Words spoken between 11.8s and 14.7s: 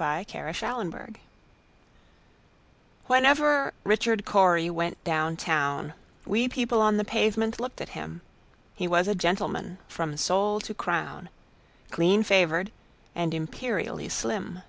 Clean favored, and imperially slim.